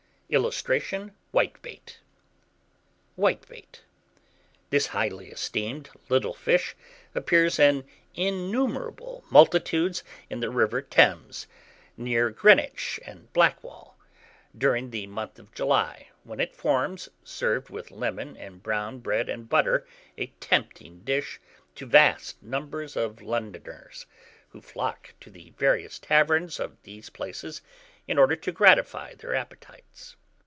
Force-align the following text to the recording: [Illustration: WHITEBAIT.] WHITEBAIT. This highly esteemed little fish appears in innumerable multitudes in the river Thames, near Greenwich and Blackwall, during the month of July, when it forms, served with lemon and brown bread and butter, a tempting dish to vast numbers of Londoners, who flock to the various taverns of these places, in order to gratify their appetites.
[Illustration: 0.33 1.11
WHITEBAIT.] 1.33 1.99
WHITEBAIT. 3.17 3.81
This 4.69 4.87
highly 4.95 5.29
esteemed 5.29 5.89
little 6.07 6.33
fish 6.33 6.73
appears 7.13 7.59
in 7.59 7.83
innumerable 8.15 9.25
multitudes 9.29 10.05
in 10.29 10.39
the 10.39 10.49
river 10.49 10.81
Thames, 10.81 11.47
near 11.97 12.29
Greenwich 12.29 12.97
and 13.05 13.27
Blackwall, 13.33 13.97
during 14.57 14.91
the 14.91 15.05
month 15.07 15.37
of 15.37 15.53
July, 15.53 16.11
when 16.23 16.39
it 16.39 16.55
forms, 16.55 17.09
served 17.25 17.69
with 17.69 17.91
lemon 17.91 18.37
and 18.37 18.63
brown 18.63 18.99
bread 18.99 19.27
and 19.27 19.49
butter, 19.49 19.85
a 20.17 20.27
tempting 20.39 21.01
dish 21.01 21.41
to 21.75 21.85
vast 21.85 22.41
numbers 22.41 22.95
of 22.95 23.21
Londoners, 23.21 24.05
who 24.51 24.61
flock 24.61 25.13
to 25.19 25.29
the 25.29 25.49
various 25.57 25.99
taverns 25.99 26.57
of 26.57 26.81
these 26.83 27.09
places, 27.09 27.61
in 28.07 28.17
order 28.17 28.37
to 28.37 28.53
gratify 28.53 29.13
their 29.15 29.35
appetites. 29.35 30.15